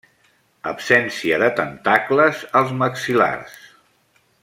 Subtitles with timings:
[0.71, 3.57] Absència de tentacles als maxil·lars.